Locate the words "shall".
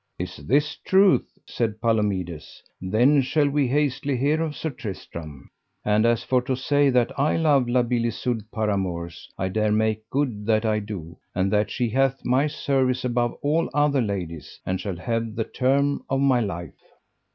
3.21-3.47, 14.81-14.97